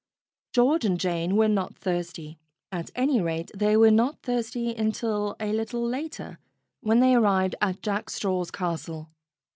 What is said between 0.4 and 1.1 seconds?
George and